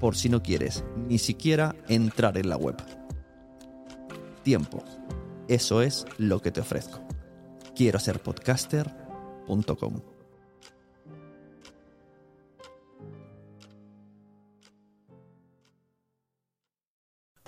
[0.00, 2.76] por si no quieres ni siquiera entrar en la web.
[4.42, 4.82] Tiempo.
[5.46, 7.00] Eso es lo que te ofrezco.
[7.76, 10.00] Quiero ser podcaster.com.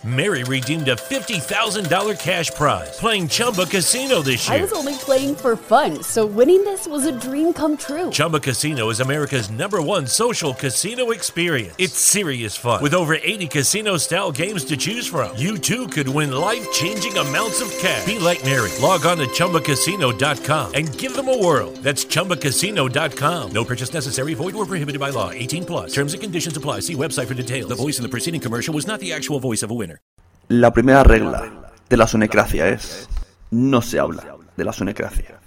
[0.04, 4.62] Mary redeemed a $50,000 cash prize playing Chumba Casino this I year.
[4.62, 8.10] was only playing for fun, so winning this was a dream come true.
[8.10, 11.74] Chumba Casino is America's number one social casino experience.
[11.78, 12.82] It's serious fun.
[12.82, 17.16] With over 80 casino style games to choose from, you too could win life changing
[17.16, 18.04] amounts of cash.
[18.04, 18.70] Be like Mary.
[18.80, 21.70] Log on to chumbacasino.com and give them a whirl.
[21.82, 23.50] That's chumbacasino.com.
[23.52, 25.30] No purchase necessary, void or prohibited by law.
[25.30, 25.94] 18 plus.
[25.94, 26.80] Terms and conditions apply.
[26.80, 27.68] See website for details.
[27.68, 30.00] The voice in the preceding commercial was not the actual voice of a winner.
[30.48, 33.08] La primera regla de la Sunnecracia es
[33.50, 35.40] no se habla de la sunecracia.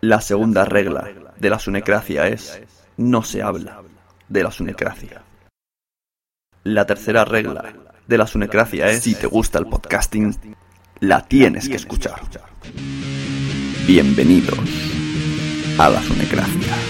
[0.00, 1.08] La segunda regla
[1.38, 2.60] de la sunecracia es
[2.96, 3.82] no se habla
[4.28, 5.22] de la sunecracia.
[6.64, 7.74] La tercera regla
[8.06, 10.36] de la sunecracia es si te gusta el podcasting,
[11.00, 12.20] la tienes que escuchar.
[13.86, 14.58] Bienvenidos
[15.78, 16.89] a la sunecracia.